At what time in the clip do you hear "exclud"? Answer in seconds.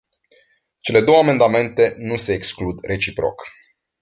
2.33-2.85